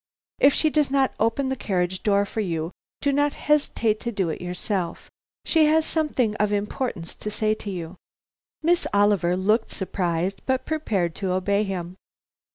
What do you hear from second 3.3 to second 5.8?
hesitate to do it yourself. She